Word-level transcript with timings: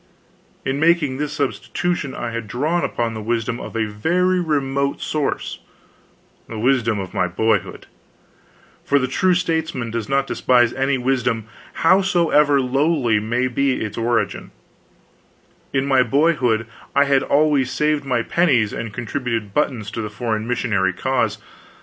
In 0.65 0.79
making 0.79 1.17
this 1.17 1.33
substitution 1.33 2.15
I 2.15 2.31
had 2.31 2.47
drawn 2.47 2.83
upon 2.83 3.13
the 3.13 3.21
wisdom 3.21 3.59
of 3.59 3.75
a 3.77 3.85
very 3.85 4.39
remote 4.39 4.99
source 4.99 5.59
the 6.49 6.57
wisdom 6.57 6.97
of 6.97 7.13
my 7.13 7.27
boyhood 7.27 7.85
for 8.83 8.97
the 8.97 9.05
true 9.05 9.35
statesman 9.35 9.91
does 9.91 10.09
not 10.09 10.25
despise 10.25 10.73
any 10.73 10.97
wisdom, 10.97 11.45
howsoever 11.85 12.59
lowly 12.61 13.19
may 13.19 13.47
be 13.47 13.73
its 13.73 13.95
origin: 13.95 14.49
in 15.71 15.85
my 15.85 16.01
boyhood 16.01 16.65
I 16.95 17.03
had 17.03 17.21
always 17.21 17.69
saved 17.69 18.03
my 18.03 18.23
pennies 18.23 18.73
and 18.73 18.91
contributed 18.91 19.53
buttons 19.53 19.91
to 19.91 20.01
the 20.01 20.09
foreign 20.09 20.47
missionary 20.47 20.93
cause. 20.93 21.37